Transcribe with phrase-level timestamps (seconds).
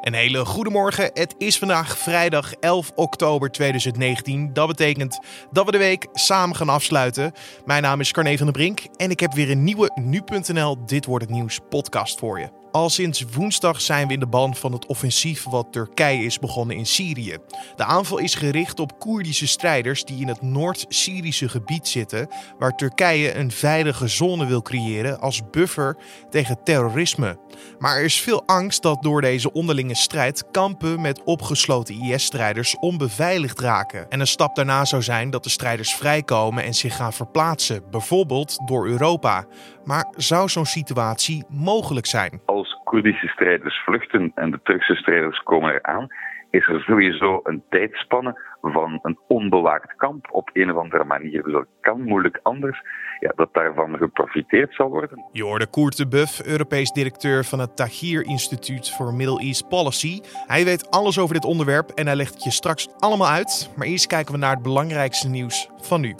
[0.00, 1.10] Een hele goede morgen.
[1.14, 4.52] Het is vandaag vrijdag 11 oktober 2019.
[4.52, 5.18] Dat betekent
[5.50, 7.32] dat we de week samen gaan afsluiten.
[7.64, 11.06] Mijn naam is Carne van der Brink en ik heb weer een nieuwe nu.nl Dit
[11.06, 12.59] wordt het nieuws podcast voor je.
[12.72, 16.76] Al sinds woensdag zijn we in de ban van het offensief wat Turkije is begonnen
[16.76, 17.36] in Syrië.
[17.76, 22.28] De aanval is gericht op Koerdische strijders die in het Noord-Syrische gebied zitten,
[22.58, 25.96] waar Turkije een veilige zone wil creëren als buffer
[26.30, 27.38] tegen terrorisme.
[27.78, 33.60] Maar er is veel angst dat door deze onderlinge strijd kampen met opgesloten IS-strijders onbeveiligd
[33.60, 34.10] raken.
[34.10, 38.58] En een stap daarna zou zijn dat de strijders vrijkomen en zich gaan verplaatsen, bijvoorbeeld
[38.64, 39.44] door Europa.
[39.84, 42.40] Maar zou zo'n situatie mogelijk zijn?
[42.90, 46.06] Koerdische strijders vluchten en de Turkse strijders komen eraan,
[46.50, 51.42] is er sowieso een tijdspanne van een onbewaakt kamp op een of andere manier.
[51.42, 52.82] Dus dat kan moeilijk anders
[53.20, 55.24] ja, dat daarvan geprofiteerd zal worden.
[55.32, 60.20] Je hoorde Koert de Buff, Europees directeur van het Tahir Instituut voor Middle East Policy.
[60.46, 63.72] Hij weet alles over dit onderwerp en hij legt het je straks allemaal uit.
[63.76, 66.14] Maar eerst kijken we naar het belangrijkste nieuws van nu.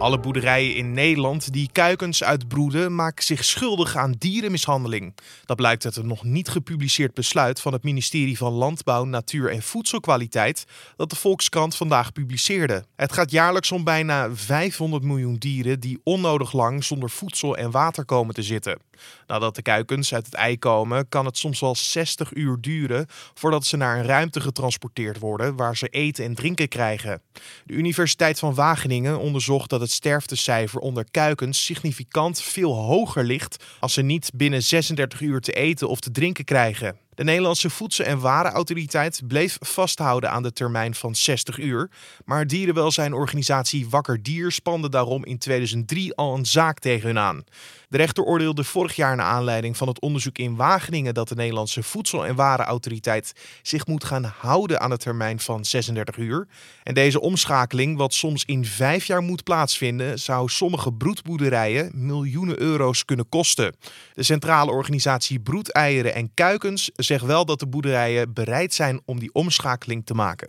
[0.00, 5.14] Alle boerderijen in Nederland die kuikens uitbroeden maken zich schuldig aan dierenmishandeling.
[5.44, 9.62] Dat blijkt uit een nog niet gepubliceerd besluit van het ministerie van Landbouw, Natuur en
[9.62, 10.64] Voedselkwaliteit
[10.96, 12.84] dat de Volkskrant vandaag publiceerde.
[12.96, 18.04] Het gaat jaarlijks om bijna 500 miljoen dieren die onnodig lang zonder voedsel en water
[18.04, 18.78] komen te zitten.
[19.26, 23.64] Nadat de kuikens uit het ei komen, kan het soms wel 60 uur duren voordat
[23.66, 27.22] ze naar een ruimte getransporteerd worden waar ze eten en drinken krijgen.
[27.64, 33.92] De Universiteit van Wageningen onderzocht dat het sterftecijfer onder kuikens significant veel hoger ligt als
[33.92, 36.96] ze niet binnen 36 uur te eten of te drinken krijgen.
[37.20, 41.90] De Nederlandse Voedsel- en Warenautoriteit bleef vasthouden aan de termijn van 60 uur,
[42.24, 47.44] maar dierenwelzijnorganisatie Wakker Dier spande daarom in 2003 al een zaak tegen hun aan.
[47.88, 51.82] De rechter oordeelde vorig jaar naar aanleiding van het onderzoek in Wageningen dat de Nederlandse
[51.82, 53.32] Voedsel- en Warenautoriteit
[53.62, 56.48] zich moet gaan houden aan de termijn van 36 uur.
[56.82, 63.04] En deze omschakeling, wat soms in vijf jaar moet plaatsvinden, zou sommige broedboerderijen miljoenen euro's
[63.04, 63.76] kunnen kosten.
[64.12, 69.32] De centrale organisatie Broedeieren en Kuikens zegt wel dat de boerderijen bereid zijn om die
[69.32, 70.46] omschakeling te maken.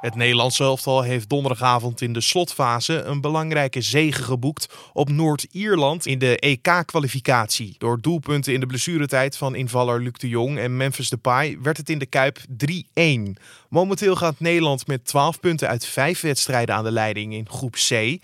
[0.00, 6.18] Het Nederlandse elftal heeft donderdagavond in de slotfase een belangrijke zege geboekt op Noord-Ierland in
[6.18, 7.74] de EK-kwalificatie.
[7.78, 11.90] Door doelpunten in de blessuretijd van invaller Luc de Jong en Memphis Depay werd het
[11.90, 13.42] in de Kuip 3-1.
[13.68, 18.18] Momenteel gaat Nederland met 12 punten uit 5 wedstrijden aan de leiding in groep C.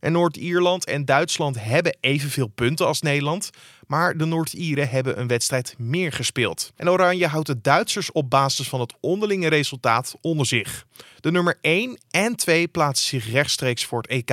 [0.00, 3.50] En Noord-Ierland en Duitsland hebben evenveel punten als Nederland.
[3.90, 6.72] Maar de Noord-Ieren hebben een wedstrijd meer gespeeld.
[6.76, 10.86] En Oranje houdt de Duitsers op basis van het onderlinge resultaat onder zich.
[11.20, 14.30] De nummer 1 en 2 plaatsen zich rechtstreeks voor het EK.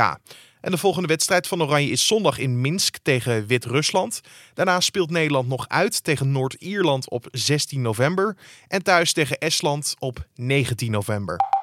[0.61, 4.21] En de volgende wedstrijd van Oranje is zondag in Minsk tegen Wit-Rusland.
[4.53, 8.37] Daarna speelt Nederland nog uit tegen Noord-Ierland op 16 november.
[8.67, 11.56] En thuis tegen Estland op 19 november.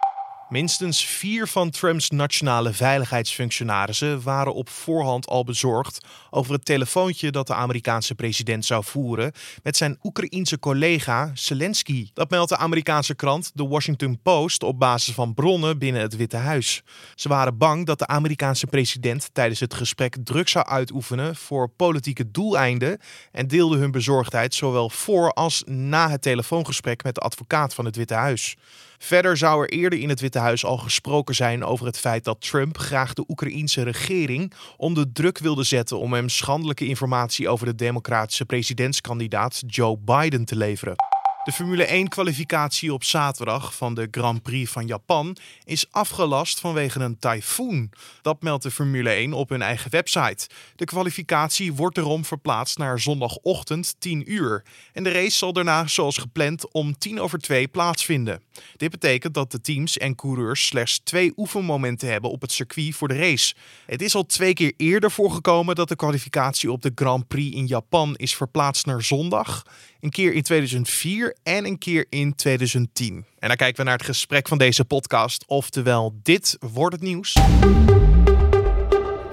[0.49, 7.47] Minstens vier van Trumps nationale veiligheidsfunctionarissen waren op voorhand al bezorgd over het telefoontje dat
[7.47, 9.33] de Amerikaanse president zou voeren
[9.63, 12.11] met zijn Oekraïense collega Zelensky.
[12.13, 16.37] Dat meldt de Amerikaanse krant The Washington Post op basis van bronnen binnen het Witte
[16.37, 16.83] Huis.
[17.15, 22.31] Ze waren bang dat de Amerikaanse president tijdens het gesprek druk zou uitoefenen voor politieke
[22.31, 22.99] doeleinden
[23.33, 27.97] en deelden hun bezorgdheid zowel voor als na het telefoongesprek met de advocaat van het
[27.97, 28.57] Witte Huis.
[29.05, 32.41] Verder zou er eerder in het Witte Huis al gesproken zijn over het feit dat
[32.41, 37.75] Trump graag de Oekraïense regering onder druk wilde zetten om hem schandelijke informatie over de
[37.75, 41.14] democratische presidentskandidaat Joe Biden te leveren.
[41.45, 47.19] De Formule 1-kwalificatie op zaterdag van de Grand Prix van Japan is afgelast vanwege een
[47.19, 47.91] tyfoon.
[48.23, 50.49] Dat meldt de Formule 1 op hun eigen website.
[50.77, 54.65] De kwalificatie wordt erom verplaatst naar zondagochtend 10 uur.
[54.93, 58.43] En de race zal daarna, zoals gepland, om 10 over 2 plaatsvinden.
[58.77, 63.09] Dit betekent dat de teams en coureurs slechts twee oefenmomenten hebben op het circuit voor
[63.09, 63.55] de race.
[63.87, 67.67] Het is al twee keer eerder voorgekomen dat de kwalificatie op de Grand Prix in
[67.67, 69.63] Japan is verplaatst naar zondag.
[70.05, 73.25] Een keer in 2004 en een keer in 2010.
[73.39, 75.45] En dan kijken we naar het gesprek van deze podcast.
[75.47, 77.35] Oftewel, dit wordt het nieuws.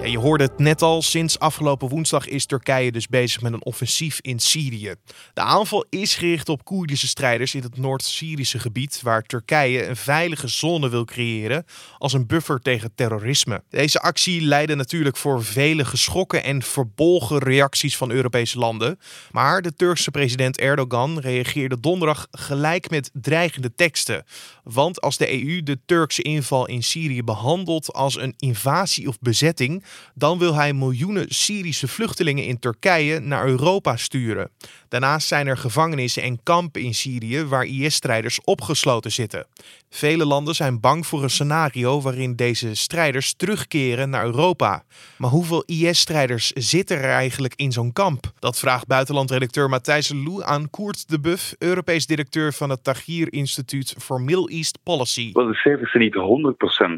[0.04, 4.18] Je hoorde het net al, sinds afgelopen woensdag is Turkije dus bezig met een offensief
[4.20, 4.94] in Syrië.
[5.34, 10.48] De aanval is gericht op Koerdische strijders in het Noord-Syrische gebied, waar Turkije een veilige
[10.48, 11.64] zone wil creëren
[11.98, 13.62] als een buffer tegen terrorisme.
[13.68, 18.98] Deze actie leidde natuurlijk voor vele geschrokken en verbolgen reacties van Europese landen.
[19.30, 24.24] Maar de Turkse president Erdogan reageerde donderdag gelijk met dreigende teksten.
[24.64, 29.84] Want als de EU de Turkse inval in Syrië behandelt als een invasie of bezetting,
[30.14, 34.50] Dan wil hij miljoenen Syrische vluchtelingen in Turkije naar Europa sturen.
[34.88, 39.46] Daarnaast zijn er gevangenissen en kampen in Syrië waar IS-strijders opgesloten zitten.
[39.88, 44.82] Vele landen zijn bang voor een scenario waarin deze strijders terugkeren naar Europa.
[45.18, 48.24] Maar hoeveel IS-strijders zitten er eigenlijk in zo'n kamp?
[48.38, 53.94] Dat vraagt buitenlandredacteur Matthijs Lou aan Koert de Buff, Europees directeur van het Tagir Instituut
[53.98, 55.32] voor Middle East Policy.
[55.32, 56.14] De cijfers zijn niet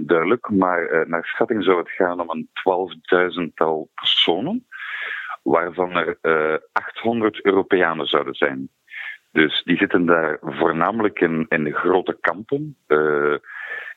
[0.02, 2.48] 100% duidelijk, maar uh, naar schatting zou het gaan om een
[2.90, 4.66] 12.000-tal personen
[5.44, 8.68] waarvan er uh, eh, 800 Europeanen zouden zijn.
[9.32, 13.36] Dus die zitten daar voornamelijk in, in grote kampen, uh,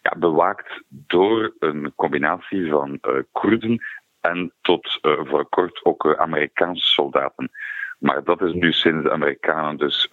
[0.02, 3.86] ja, bewaakt door een combinatie van uh, Koerden
[4.22, 7.52] en tot voor kort ook Amerikaanse soldaten.
[8.00, 10.08] Maar dat is nu sinds de Amerikanen dus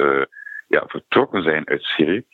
[0.68, 2.24] ja, vertrokken zijn uit Syrië,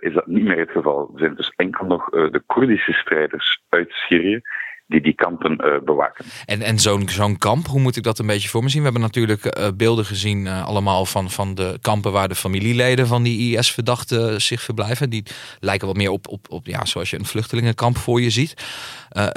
[0.00, 1.10] is dat niet meer het geval.
[1.12, 4.42] Er zijn dus enkel nog de Koerdische strijders uit Syrië
[4.86, 6.24] die die kampen uh, bewaken.
[6.46, 8.78] En, en zo'n zo'n kamp, hoe moet ik dat een beetje voor me zien?
[8.78, 13.06] We hebben natuurlijk uh, beelden gezien uh, allemaal van, van de kampen waar de familieleden
[13.06, 15.10] van die IS-verdachten zich verblijven.
[15.10, 15.24] Die
[15.60, 18.54] lijken wat meer op, op, op ja, zoals je een vluchtelingenkamp voor je ziet.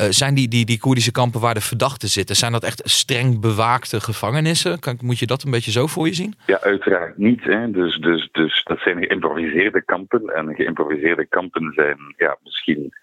[0.10, 4.02] zijn die, die, die Koerdische kampen waar de verdachten zitten, zijn dat echt streng bewaakte
[4.02, 4.80] gevangenissen?
[4.80, 6.34] Kan, moet je dat een beetje zo voor je zien?
[6.46, 7.44] Ja, uiteraard niet.
[7.44, 7.72] Hè.
[7.72, 10.36] Dus, dus, dus dat zijn geïmproviseerde kampen.
[10.36, 12.94] En geïmproviseerde kampen zijn ja, misschien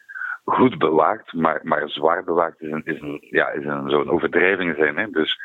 [0.45, 4.97] goed bewaakt, maar, maar zwaar bewaakt is een, is ja, is een, zo'n overdrijving zijn.
[4.97, 5.11] Hè?
[5.11, 5.39] Dus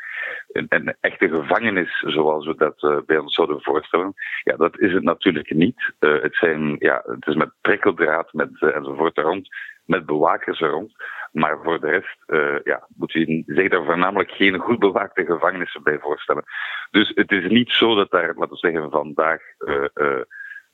[0.52, 5.02] een, echte gevangenis, zoals we dat uh, bij ons zouden voorstellen, ja, dat is het
[5.02, 5.92] natuurlijk niet.
[6.00, 9.48] Uh, het, zijn, ja, het is met prikkeldraad met, uh, enzovoort er rond,
[9.84, 10.92] met bewakers er rond.
[11.32, 12.18] Maar voor de rest
[12.64, 16.44] ja, moet je zich daar voornamelijk geen goed bewaakte gevangenissen bij voorstellen.
[16.90, 19.40] Dus het is niet zo dat daar, laten we zeggen, vandaag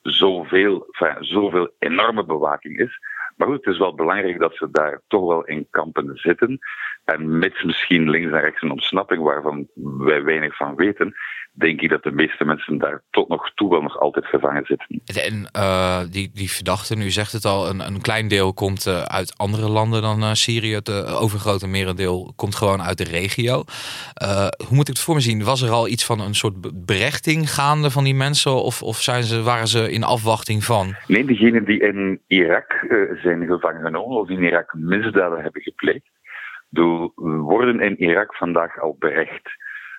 [0.03, 0.87] zoveel,
[1.19, 2.99] zoveel enorme bewaking is.
[3.37, 6.59] Maar goed, het is wel belangrijk dat ze daar toch wel in kampen zitten.
[7.05, 9.67] En met misschien links en rechts een ontsnapping waarvan
[9.99, 11.15] wij weinig van weten,
[11.53, 15.03] denk ik dat de meeste mensen daar tot nog toe wel nog altijd gevangen zitten.
[15.25, 19.03] En uh, die, die verdachten, u zegt het al, een, een klein deel komt uh,
[19.03, 20.75] uit andere landen dan uh, Syrië.
[20.75, 23.65] Het overgrote merendeel komt gewoon uit de regio.
[24.67, 25.45] hoe moet ik het voor me zien?
[25.45, 28.53] Was er al iets van een soort berechting gaande van die mensen?
[28.53, 30.95] Of, of zijn ze, waren ze in afwachting van?
[31.07, 32.85] Nee, degenen die in Irak
[33.27, 36.11] zijn gevangen genomen of in Irak misdaden hebben gepleegd,
[37.45, 39.51] worden in Irak vandaag al berecht.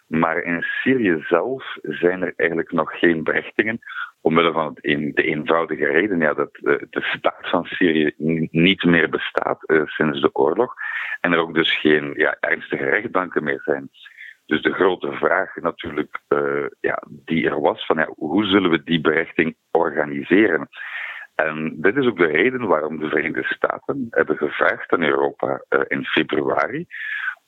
[0.07, 3.79] Maar in Syrië zelf zijn er eigenlijk nog geen berechtingen.
[4.21, 8.11] Omwille van de eenvoudige reden ja, dat de, de staat van Syrië
[8.51, 10.73] niet meer bestaat uh, sinds de oorlog.
[11.21, 13.89] En er ook dus geen ja, ernstige rechtbanken meer zijn.
[14.45, 18.83] Dus de grote vraag natuurlijk uh, ja, die er was, van ja, hoe zullen we
[18.83, 20.69] die berechting organiseren?
[21.45, 25.81] En dit is ook de reden waarom de Verenigde Staten hebben gevraagd aan Europa uh,
[25.87, 26.85] in februari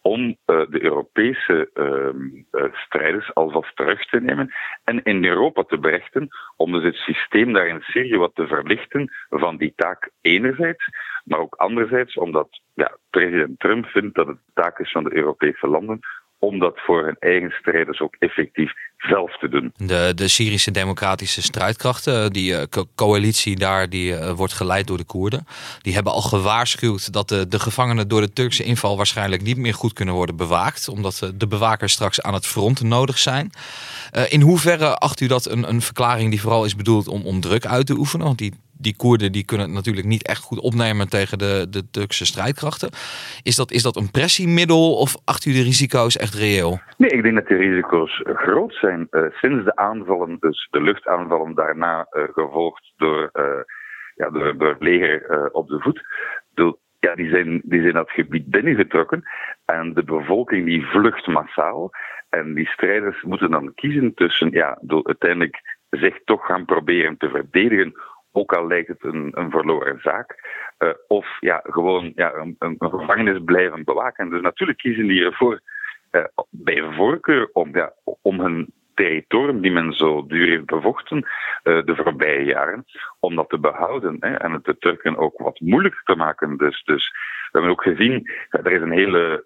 [0.01, 4.53] om uh, de Europese uh, strijders alvast terug te nemen
[4.83, 9.11] en in Europa te berechten, om dus het systeem daar in Syrië wat te verlichten
[9.29, 10.85] van die taak enerzijds,
[11.23, 15.67] maar ook anderzijds omdat ja, president Trump vindt dat het taak is van de Europese
[15.67, 15.99] landen
[16.39, 19.73] om dat voor hun eigen strijders ook effectief zelf te doen.
[19.75, 22.61] De, de Syrische democratische strijdkrachten, die uh,
[22.95, 25.45] coalitie daar, die uh, wordt geleid door de Koerden.
[25.81, 29.73] Die hebben al gewaarschuwd dat de, de gevangenen door de Turkse inval waarschijnlijk niet meer
[29.73, 30.87] goed kunnen worden bewaakt.
[30.87, 33.51] Omdat de bewakers straks aan het front nodig zijn.
[34.29, 37.65] in hoeverre acht u dat een, een verklaring die vooral is bedoeld om, om druk
[37.65, 38.35] uit te oefenen?
[38.35, 42.25] Die die Koerden die kunnen het natuurlijk niet echt goed opnemen tegen de, de Turkse
[42.25, 42.89] strijdkrachten.
[43.43, 46.79] Is dat, is dat een pressiemiddel of acht u de risico's echt reëel?
[46.97, 49.07] Nee, ik denk dat de risico's groot zijn.
[49.11, 53.43] Uh, sinds de aanvallen, dus de luchtaanvallen daarna uh, gevolgd door, uh,
[54.15, 56.01] ja, door, door het leger op de voet.
[56.99, 59.23] Ja, die zijn, die zijn dat gebied binnengetrokken
[59.65, 61.89] en de bevolking die vlucht massaal.
[62.29, 67.29] En die strijders moeten dan kiezen tussen ja, door uiteindelijk zich toch gaan proberen te
[67.29, 67.93] verdedigen
[68.39, 70.47] ook al lijkt het een, een verloren zaak.
[70.79, 74.29] Uh, of ja, gewoon ja, een, een, gevangenis blijven bewaken.
[74.29, 75.61] Dus natuurlijk kiezen die ervoor
[76.11, 81.85] uh, bij voorkeur om, ja, om hun territorium die men zo duur heeft bevochten uh,
[81.85, 82.85] de voorbije jaren,
[83.19, 86.57] om dat te behouden hè, en het de Turken ook wat moeilijker te maken.
[86.57, 87.09] Dus, dus
[87.51, 89.43] we hebben ook gezien, er is een hele,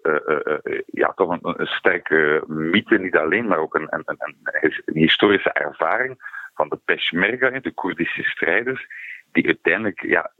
[0.86, 4.36] ja, toch een, sterke mythe, niet alleen, maar ook een, een
[4.84, 6.18] historische ervaring
[6.54, 8.86] van de Peshmerga, de Koerdische strijders,
[9.32, 10.30] die uiteindelijk ja,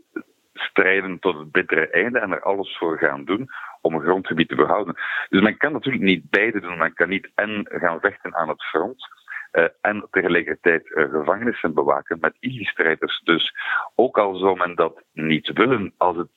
[0.55, 3.49] strijden tot het bittere einde en er alles voor gaan doen
[3.81, 4.95] om een grondgebied te behouden.
[5.29, 6.79] Dus men kan natuurlijk niet beide doen.
[6.79, 9.09] Men kan niet en gaan vechten aan het front
[9.53, 13.21] uh, en tegelijkertijd uh, gevangenissen bewaken met ISIS-strijders.
[13.25, 13.55] Dus
[13.95, 16.29] ook al zou men dat niet willen, als het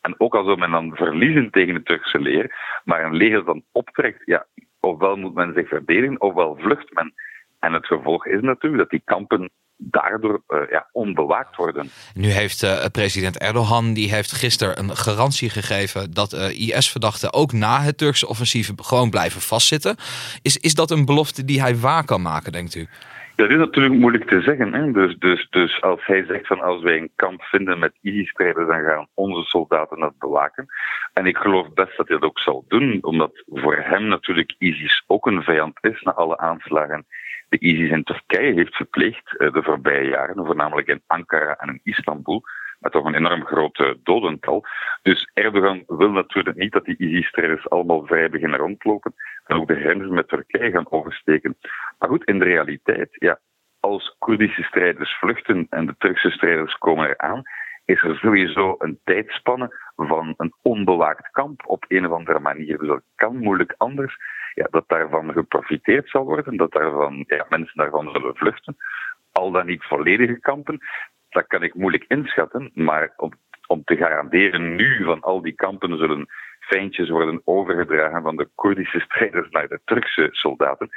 [0.00, 3.62] En ook al zou men dan verliezen tegen het Turkse leger, maar een leger dan
[3.72, 4.46] optrekt, ja,
[4.80, 7.14] ofwel moet men zich verdedigen, ofwel vlucht men.
[7.66, 11.88] En het gevolg is natuurlijk dat die kampen daardoor uh, ja, onbewaakt worden.
[12.14, 17.52] Nu heeft uh, president Erdogan die heeft gisteren een garantie gegeven dat uh, IS-verdachten ook
[17.52, 19.96] na het Turkse offensief gewoon blijven vastzitten.
[20.42, 22.86] Is, is dat een belofte die hij waar kan maken, denkt u?
[23.36, 24.72] Dat is natuurlijk moeilijk te zeggen.
[24.72, 24.92] Hè?
[24.92, 28.84] Dus, dus, dus als hij zegt van als wij een kamp vinden met ISIS-strijders, dan
[28.84, 30.66] gaan onze soldaten dat bewaken.
[31.12, 35.04] En ik geloof best dat hij dat ook zal doen, omdat voor hem natuurlijk ISIS
[35.06, 37.06] ook een vijand is na alle aanslagen
[37.48, 42.42] de ISIS in Turkije heeft verpleegd de voorbije jaren, voornamelijk in Ankara en in Istanbul
[42.78, 44.64] met toch een enorm groot dodental.
[45.02, 49.14] Dus Erdogan wil natuurlijk niet dat die ISIS-strijders allemaal vrij beginnen rondlopen
[49.46, 51.56] en ook de grenzen met Turkije gaan oversteken.
[51.98, 53.38] Maar goed, in de realiteit, ja,
[53.80, 57.42] als Koerdische strijders vluchten en de Turkse strijders komen eraan,
[57.84, 62.78] is er sowieso een tijdspanne van een onbewaakt kamp op een of andere manier.
[62.78, 64.16] Dus dat kan moeilijk anders.
[64.56, 68.76] Ja, dat daarvan geprofiteerd zal worden, dat daarvan, ja, mensen daarvan zullen vluchten.
[69.32, 70.78] Al dan niet volledige kampen,
[71.28, 72.70] dat kan ik moeilijk inschatten.
[72.74, 73.32] Maar om,
[73.66, 76.26] om te garanderen nu van al die kampen zullen
[76.60, 80.90] fijntjes worden overgedragen van de Koerdische strijders naar de Turkse soldaten.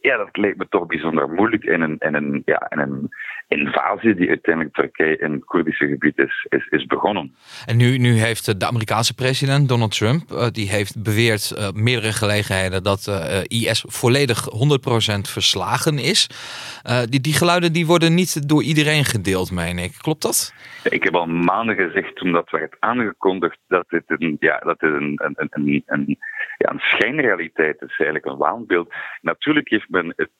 [0.00, 3.10] Ja, dat lijkt me toch bijzonder moeilijk in een, in een, ja, in een
[3.48, 7.34] invasie die uiteindelijk Turkije in het Koerdische gebied is, is, is begonnen.
[7.66, 12.12] En nu, nu heeft de Amerikaanse president Donald Trump, uh, die heeft beweerd uh, meerdere
[12.12, 16.28] gelegenheden dat uh, IS volledig 100% verslagen is.
[17.08, 19.92] die, die geluiden die worden niet door iedereen gedeeld, meen ik.
[20.00, 20.54] Klopt dat?
[20.90, 24.90] Ik heb al maanden gezegd toen dat werd aangekondigd dat dit een, ja, dat dit
[24.90, 26.18] een, een, een, een,
[26.58, 28.94] ja, een schijnrealiteit is, eigenlijk een waanbeeld.
[29.20, 30.30] Natuurlijk heeft men het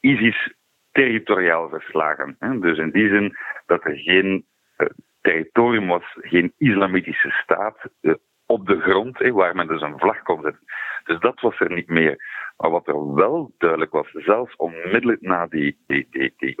[0.00, 0.54] ISIS
[0.92, 2.36] territoriaal verslagen.
[2.60, 4.46] Dus in die zin dat er geen
[4.78, 4.86] uh,
[5.20, 8.14] territorium was, geen islamitische staat uh,
[8.46, 10.64] op de grond, waar men dus een vlag kon zetten.
[11.04, 12.16] Dus dat was er niet meer.
[12.56, 16.54] Maar wat er wel duidelijk was, zelfs onmiddellijk na die, die, die,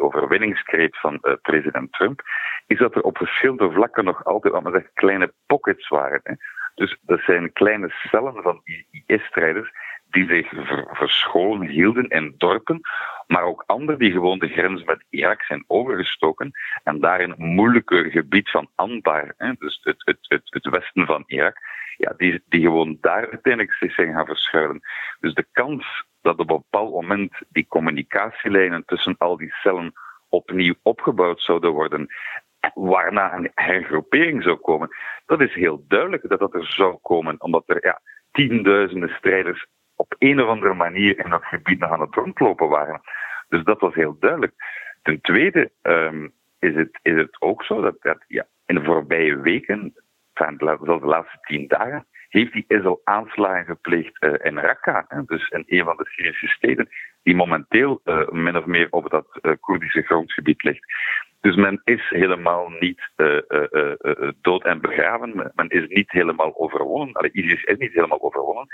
[0.90, 2.22] van uh, president Trump,
[2.66, 6.20] is dat er op verschillende vlakken nog altijd, wat men zegt, kleine pockets waren.
[6.22, 6.34] Hè.
[6.74, 8.60] Dus dat zijn kleine cellen van
[9.06, 9.70] IS-strijders
[10.16, 10.48] die zich
[10.90, 12.80] verscholen hielden in dorpen,
[13.26, 16.50] maar ook anderen die gewoon de grens met Irak zijn overgestoken
[16.84, 20.18] en daar in het moeilijke gebied van Anbar, hè, dus het, het,
[20.50, 21.56] het, westen van Irak,
[21.96, 24.80] ja, die, die gewoon daar uiteindelijk zich zijn gaan verschuilen.
[25.20, 29.92] Dus de kans dat op een bepaald moment die communicatielijnen tussen al die cellen
[30.28, 32.06] opnieuw opgebouwd zouden worden,
[32.74, 34.88] waarna een hergroepering zou komen,
[35.26, 40.14] dat is heel duidelijk dat dat er zou komen, omdat er ja, tienduizenden strijders op
[40.18, 43.00] een of andere manier in dat gebied nog aan het rondlopen waren.
[43.48, 44.52] Dus dat was heel duidelijk.
[45.02, 49.40] Ten tweede um, is, het, is het ook zo dat, dat ja, in de voorbije
[49.40, 49.94] weken,
[50.34, 55.48] zelfs de laatste tien dagen, heeft die ISIL aanslagen gepleegd uh, in Raqqa, hè, dus
[55.48, 56.88] in een van de Syrische steden,
[57.22, 60.84] die momenteel uh, min of meer op dat uh, Koerdische grondgebied ligt.
[61.46, 65.52] Dus men is helemaal niet uh, uh, uh, dood en begraven.
[65.54, 67.14] Men is niet helemaal overwonnen.
[67.14, 68.66] Allee, ISIS is niet helemaal overwonnen.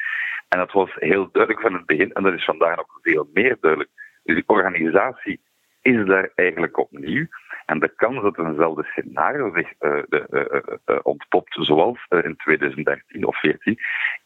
[0.48, 2.12] En dat was heel duidelijk van het begin.
[2.12, 3.90] En dat is vandaag nog veel meer duidelijk.
[4.22, 5.40] Dus die organisatie
[5.82, 7.26] is daar eigenlijk opnieuw.
[7.66, 13.78] En de kans dat eenzelfde scenario zich uh, ontpopt, zoals in 2013 of 2014,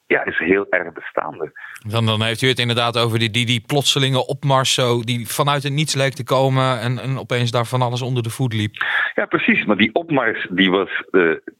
[0.06, 1.52] ja, is heel erg bestaande.
[1.88, 5.62] Dan, dan heeft u het inderdaad over die, die, die plotselinge opmars zo, die vanuit
[5.62, 8.74] het niets leek te komen en, en opeens daar van alles onder de voet liep.
[9.14, 9.64] Ja, precies.
[9.64, 10.90] Maar die opmars, die was,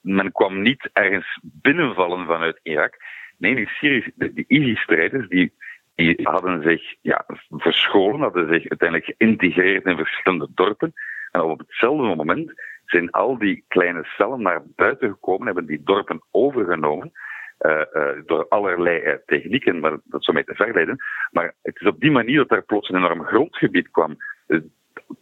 [0.01, 2.97] men kwam niet ergens binnenvallen vanuit Irak.
[3.39, 5.53] Nee, die, de, ISIS-strijders, die,
[5.95, 10.93] die hadden zich ja, verscholen, hadden zich uiteindelijk geïntegreerd in verschillende dorpen.
[11.37, 12.53] En op hetzelfde moment
[12.85, 17.13] zijn al die kleine cellen naar buiten gekomen, hebben die dorpen overgenomen.
[17.59, 20.97] Uh, uh, door allerlei uh, technieken, maar dat zou mij te ver leiden.
[21.31, 24.17] Maar het is op die manier dat er plots een enorm grondgebied kwam.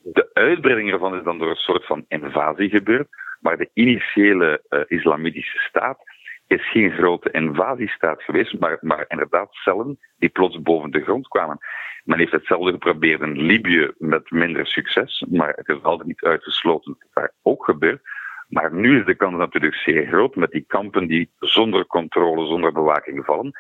[0.03, 3.09] De uitbreiding ervan is dan door een soort van invasie gebeurd,
[3.41, 5.99] maar de initiële islamitische staat
[6.55, 11.59] is geen grote invasiestaat geweest, maar, maar inderdaad cellen die plots boven de grond kwamen.
[12.05, 16.93] Men heeft hetzelfde geprobeerd in Libië met minder succes, maar het is altijd niet uitgesloten
[16.93, 18.03] dat het daar ook gebeurt.
[18.49, 22.73] Maar nu is de kans natuurlijk zeer groot met die kampen die zonder controle, zonder
[22.73, 23.53] bewaking vallen.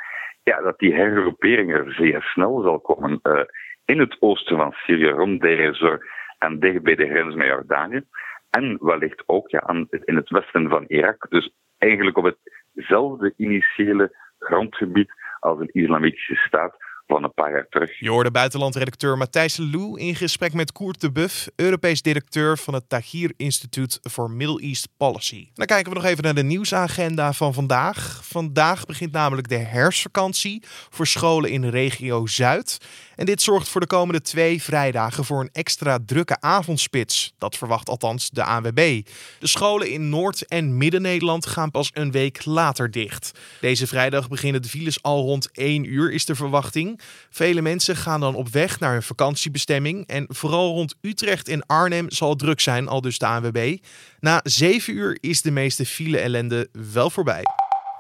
[0.42, 3.40] Ja, dat die hergroepering er zeer snel zal komen uh,
[3.84, 5.98] in het oosten van Syrië, rond Deir
[6.38, 8.02] en dicht bij de grens met Jordanië.
[8.50, 11.26] En wellicht ook ja, in het westen van Irak.
[11.28, 12.36] Dus eigenlijk op
[12.74, 16.76] hetzelfde initiële grondgebied als een islamitische staat
[17.06, 17.98] van een paar jaar terug.
[17.98, 22.88] Je hoorde buitenlandredacteur Matthijs Lou in gesprek met Koert de Buff, Europees directeur van het
[22.88, 25.48] Tahir Instituut voor Middle East Policy.
[25.54, 28.20] Dan kijken we nog even naar de nieuwsagenda van vandaag.
[28.24, 32.78] Vandaag begint namelijk de herfstvakantie voor scholen in regio Zuid.
[33.16, 37.34] En dit zorgt voor de komende twee vrijdagen voor een extra drukke avondspits.
[37.38, 39.02] Dat verwacht althans de ANWB.
[39.38, 43.30] De scholen in Noord- en Midden-Nederland gaan pas een week later dicht.
[43.60, 47.00] Deze vrijdag beginnen de files al rond 1 uur, is de verwachting.
[47.30, 50.06] Vele mensen gaan dan op weg naar hun vakantiebestemming.
[50.06, 53.76] En vooral rond Utrecht en Arnhem zal het druk zijn, al dus de ANWB.
[54.20, 57.42] Na 7 uur is de meeste file-ellende wel voorbij.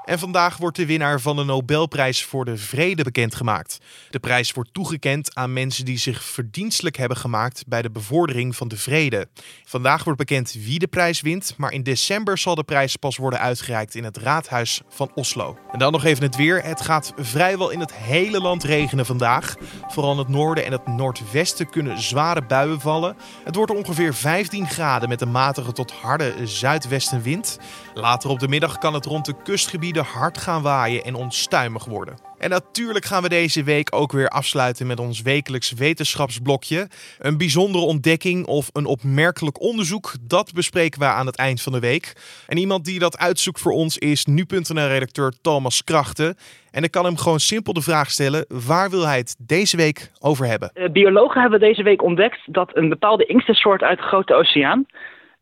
[0.04, 3.78] En vandaag wordt de winnaar van de Nobelprijs voor de Vrede bekendgemaakt.
[4.10, 8.68] De prijs wordt toegekend aan mensen die zich verdienstelijk hebben gemaakt bij de bevordering van
[8.68, 9.28] de vrede.
[9.64, 13.40] Vandaag wordt bekend wie de prijs wint, maar in december zal de prijs pas worden
[13.40, 15.58] uitgereikt in het raadhuis van Oslo.
[15.72, 16.62] En dan nog even het weer.
[16.62, 19.54] Het gaat vrijwel in het hele land regenen vandaag.
[19.88, 23.16] Vooral in het noorden en het noordwesten kunnen zware buien vallen.
[23.44, 27.58] Het wordt ongeveer 15 graden met een matige tot harde zuidwestenwind.
[27.94, 32.32] Later op de middag kan het rond de kustgebieden hard gaan waaien en onstuimig worden.
[32.38, 36.88] En natuurlijk gaan we deze week ook weer afsluiten met ons wekelijks wetenschapsblokje.
[37.18, 41.80] Een bijzondere ontdekking of een opmerkelijk onderzoek, dat bespreken we aan het eind van de
[41.80, 42.12] week.
[42.46, 46.36] En iemand die dat uitzoekt voor ons is nu.nl-redacteur Thomas Krachten.
[46.70, 50.10] En ik kan hem gewoon simpel de vraag stellen: waar wil hij het deze week
[50.20, 50.70] over hebben?
[50.74, 54.86] Uh, biologen hebben deze week ontdekt dat een bepaalde inktsoort uit de Grote Oceaan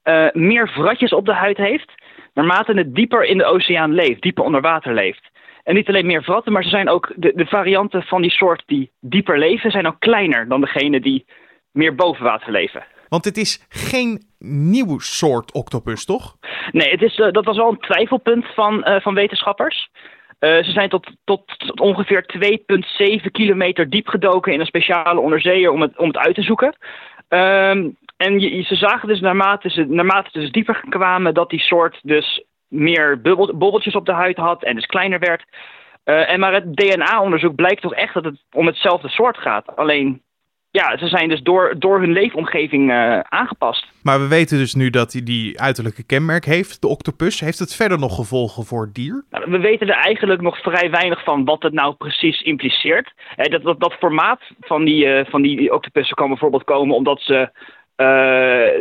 [0.04, 1.92] uh, meer vratjes op de huid heeft
[2.34, 5.30] naarmate het dieper in de oceaan leeft, dieper onder water leeft.
[5.62, 8.62] En niet alleen meer vratten, maar ze zijn ook de, de varianten van die soort
[8.66, 11.24] die dieper leven, zijn ook kleiner dan degene die
[11.72, 12.84] meer boven water leven.
[13.08, 16.36] Want het is geen nieuw soort octopus, toch?
[16.70, 19.90] Nee, het is, uh, dat was wel een twijfelpunt van, uh, van wetenschappers.
[20.40, 22.24] Uh, ze zijn tot, tot, tot ongeveer
[23.22, 26.76] 2,7 kilometer diep gedoken in een speciale onderzeeër om het, om het uit te zoeken.
[27.28, 31.60] Um, en je, ze zagen dus naarmate ze, naarmate ze dus dieper kwamen dat die
[31.60, 35.44] soort dus meer bubbel, bobbeltjes op de huid had en dus kleiner werd.
[36.04, 39.76] Uh, en maar het DNA-onderzoek blijkt toch echt dat het om hetzelfde soort gaat.
[39.76, 40.22] Alleen,
[40.70, 43.86] ja, ze zijn dus door, door hun leefomgeving uh, aangepast.
[44.02, 47.40] Maar we weten dus nu dat hij die uiterlijke kenmerk heeft, de octopus.
[47.40, 49.24] Heeft het verder nog gevolgen voor het dier?
[49.30, 53.12] Nou, we weten er eigenlijk nog vrij weinig van wat het nou precies impliceert.
[53.36, 57.50] Uh, dat, dat, dat formaat van die, van die octopussen kan bijvoorbeeld komen omdat ze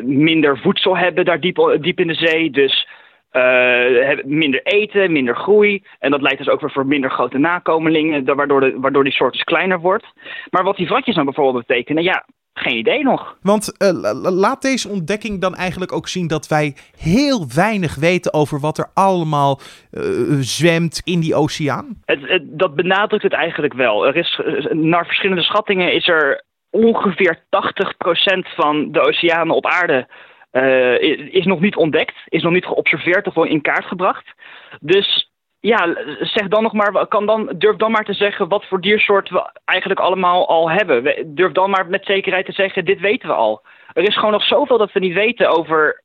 [0.03, 2.49] minder voedsel hebben daar diep, diep in de zee.
[2.51, 2.87] Dus
[3.31, 5.83] uh, minder eten, minder groei.
[5.99, 9.33] En dat leidt dus ook weer voor minder grote nakomelingen, waardoor, de, waardoor die soort
[9.33, 10.05] dus kleiner wordt.
[10.49, 13.37] Maar wat die vatjes dan bijvoorbeeld betekenen, ja, geen idee nog.
[13.41, 18.59] Want uh, laat deze ontdekking dan eigenlijk ook zien dat wij heel weinig weten over
[18.59, 19.59] wat er allemaal
[19.91, 20.03] uh,
[20.39, 22.01] zwemt in die oceaan?
[22.05, 24.07] Het, het, dat benadrukt het eigenlijk wel.
[24.07, 27.39] Er is, naar verschillende schattingen is er ongeveer 80%
[28.55, 30.07] van de oceanen op aarde
[30.51, 31.01] uh,
[31.33, 34.33] is nog niet ontdekt, is nog niet geobserveerd of in kaart gebracht.
[34.79, 38.81] Dus ja, zeg dan nog maar, kan dan, durf dan maar te zeggen wat voor
[38.81, 41.35] diersoort we eigenlijk allemaal al hebben.
[41.35, 43.61] Durf dan maar met zekerheid te zeggen, dit weten we al.
[43.93, 46.00] Er is gewoon nog zoveel dat we niet weten over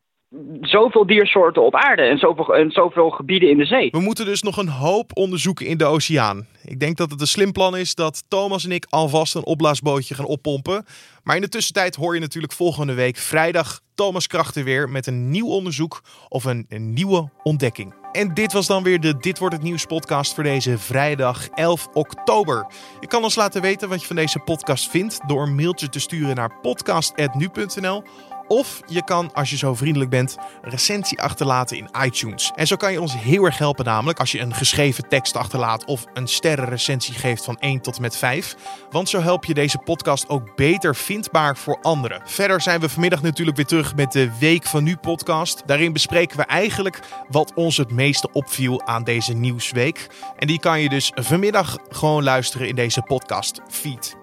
[0.61, 3.91] zoveel diersoorten op aarde en zoveel, en zoveel gebieden in de zee.
[3.91, 6.47] We moeten dus nog een hoop onderzoeken in de oceaan.
[6.65, 10.15] Ik denk dat het een slim plan is dat Thomas en ik alvast een opblaasbootje
[10.15, 10.85] gaan oppompen.
[11.23, 15.31] Maar in de tussentijd hoor je natuurlijk volgende week vrijdag Thomas Krachten weer met een
[15.31, 17.95] nieuw onderzoek of een, nieuwe ontdekking.
[18.13, 21.89] En dit was dan weer de Dit wordt het nieuws podcast voor deze vrijdag 11
[21.93, 22.67] oktober.
[23.01, 26.01] Je kan ons laten weten wat je van deze podcast vindt door een mailtje te
[26.01, 28.03] sturen naar podcast@nu.nl
[28.49, 32.53] of je kan, als je zo vriendelijk bent, een recensie achterlaten in iTunes.
[32.55, 35.85] En zo kan je ons heel erg helpen, namelijk als je een geschreven tekst achterlaat
[35.85, 38.57] of een sterrenrecensie geeft van 1 tot en met 5.
[38.91, 42.21] Want zo help je deze podcast ook beter vindbaar voor anderen.
[42.25, 45.63] Verder zijn we vanmiddag natuurlijk weer terug met de Week van Nu podcast.
[45.67, 50.07] Daarin bespreken we eigenlijk wat ons het meeste opviel aan deze nieuwsweek.
[50.37, 54.17] En die kan je dus vanmiddag gewoon luisteren in deze podcast feed.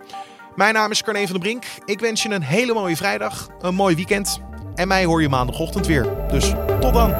[0.56, 1.64] Mijn naam is Carne van der Brink.
[1.86, 4.42] Ik wens je een hele mooie vrijdag, een mooi weekend.
[4.76, 6.08] En mij hoor je maandagochtend weer.
[6.32, 7.14] Dus tot dan.